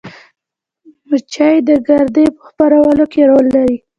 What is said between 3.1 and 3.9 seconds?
کې رول لري